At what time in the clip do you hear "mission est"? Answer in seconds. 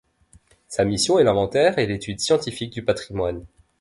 0.83-1.23